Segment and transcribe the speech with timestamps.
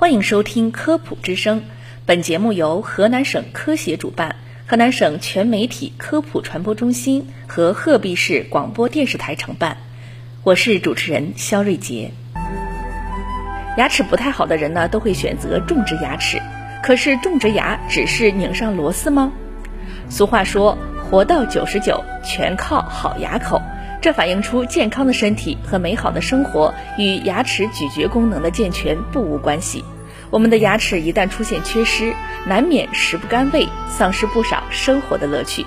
[0.00, 1.64] 欢迎收听科普之声，
[2.06, 9.76] 本节目由河南省科协主办，河南省全媒体科普传播中心和鹤壁市广播电视台承办。
[10.44, 12.12] 我是主持人肖瑞杰。
[13.76, 16.40] 牙齿不太好的人呢，都会选择种植牙齿。
[16.80, 19.32] 可是种植牙只是拧上螺丝吗？
[20.08, 20.78] 俗话说，
[21.10, 23.60] 活到九十九，全靠好牙口。
[24.00, 29.84] 这反映出健康的身体和美好的生活与牙齿咀嚼功能的健全不无关系。
[30.30, 32.14] 我们的牙齿一旦出现缺失，
[32.46, 35.66] 难免食不甘味，丧失不少生活的乐趣。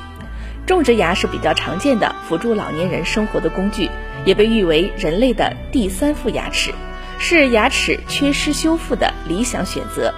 [0.65, 3.89] 种植牙是比较常见的辅助老年人生活的工具，
[4.23, 6.71] 也被誉为人类的第三副牙齿，
[7.19, 10.13] 是牙齿缺失修复的理想选择。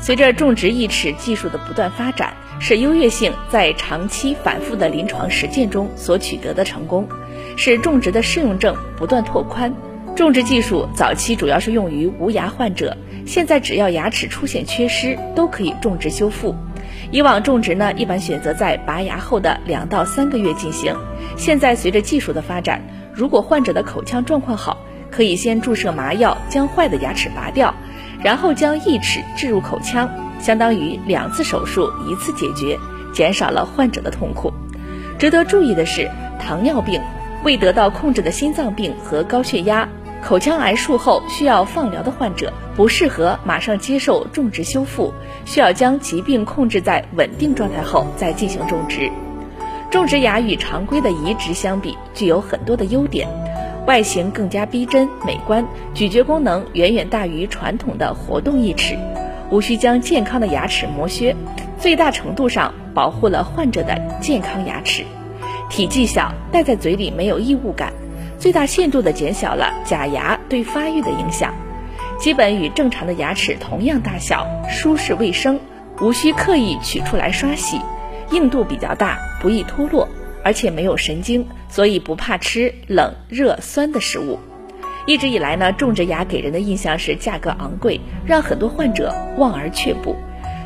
[0.00, 7.08] 随着种植义齿技术的不断发展，是优越性在长期反复的临床实践中所取得的成功。
[7.56, 9.74] 使种植的适用症不断拓宽。
[10.14, 12.96] 种植技术早期主要是用于无牙患者，
[13.26, 16.54] 现在只要牙齿出现缺失，都可以种植修复。
[17.10, 20.94] 以往种植呢，一般选择在拔牙后的两到三个月进行。
[21.36, 24.78] 现在随着技术的发展，如果患者的口腔状况好，
[25.10, 27.74] 可以先注射麻药将坏的牙齿拔掉，
[28.22, 30.08] 然后将义齿置入口腔，
[30.40, 32.78] 相当于两次手术一次解决，
[33.12, 34.52] 减少了患者的痛苦。
[35.18, 37.00] 值得注意的是，糖尿病。
[37.44, 39.88] 未得到控制的心脏病和高血压、
[40.24, 45.12] 口腔癌术后需要放疗的患者，不适合马上接受种植修复，
[45.44, 49.08] 需要将疾病控制在稳定状态后再进行种植。
[49.92, 53.28] 种植牙与常规的移植相比，具有很多的优点：
[53.86, 58.98] 外形更加逼真美观，咀嚼功能远远大于传统的活动义齿，
[59.48, 61.36] 无需将健康的牙齿磨削，
[61.78, 65.04] 最大程度上保护了患者的健康牙齿。
[65.70, 67.92] 体积小，戴在嘴里没有异物感，
[68.40, 71.54] 最大限度地减小了假牙对发育的影响。
[72.18, 75.60] 基本与正常的牙齿同样大小，舒适卫生，
[76.00, 77.80] 无需刻意取出来刷洗，
[78.32, 80.08] 硬度比较大，不易脱落，
[80.42, 84.38] 而且没有神经，所以不怕吃冷、热、酸的食物。
[85.04, 90.16] 一直以来呢，种植牙给人的印象是价格昂贵，让很多患者望而却步。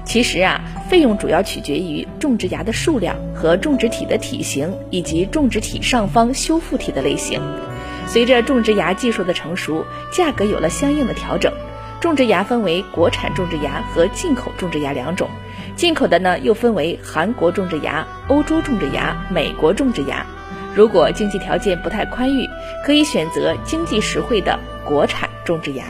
[0.04, 7.41] 其实啊，费用主要取决于种植牙的数量和种植体的体型，以及种植体上方修复体的类型。
[8.06, 11.53] 随着种植牙技术的成熟，价格有了相应的调整。
[12.00, 15.28] 种植牙分为国产种植牙和进口种植牙两种，
[15.75, 20.25] 进口的呢又分为韩国种植牙、欧洲种植牙、美国种植牙。
[20.75, 22.48] 如果经济条件不太宽裕，
[22.84, 25.84] 可以选择经济实惠的国产种植牙。